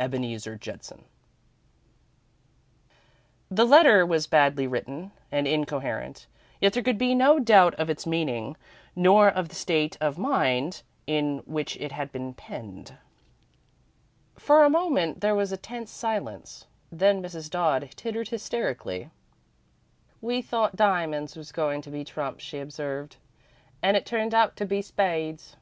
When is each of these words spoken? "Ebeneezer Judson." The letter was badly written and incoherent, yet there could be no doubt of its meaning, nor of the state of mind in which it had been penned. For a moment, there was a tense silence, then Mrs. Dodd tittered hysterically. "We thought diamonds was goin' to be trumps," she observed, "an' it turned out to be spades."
"Ebeneezer 0.00 0.56
Judson." 0.56 1.04
The 3.50 3.66
letter 3.66 4.06
was 4.06 4.26
badly 4.26 4.66
written 4.66 5.12
and 5.30 5.46
incoherent, 5.46 6.26
yet 6.62 6.72
there 6.72 6.82
could 6.82 6.96
be 6.96 7.14
no 7.14 7.38
doubt 7.38 7.74
of 7.74 7.90
its 7.90 8.06
meaning, 8.06 8.56
nor 8.94 9.28
of 9.28 9.50
the 9.50 9.54
state 9.54 9.98
of 10.00 10.16
mind 10.16 10.82
in 11.06 11.40
which 11.44 11.76
it 11.76 11.92
had 11.92 12.10
been 12.10 12.32
penned. 12.32 12.96
For 14.36 14.64
a 14.64 14.70
moment, 14.70 15.20
there 15.20 15.34
was 15.34 15.52
a 15.52 15.58
tense 15.58 15.90
silence, 15.90 16.66
then 16.90 17.20
Mrs. 17.22 17.50
Dodd 17.50 17.86
tittered 17.96 18.28
hysterically. 18.28 19.10
"We 20.22 20.40
thought 20.40 20.74
diamonds 20.74 21.36
was 21.36 21.52
goin' 21.52 21.82
to 21.82 21.90
be 21.90 22.02
trumps," 22.02 22.42
she 22.42 22.60
observed, 22.60 23.16
"an' 23.82 23.94
it 23.94 24.06
turned 24.06 24.32
out 24.32 24.56
to 24.56 24.64
be 24.64 24.80
spades." 24.80 25.56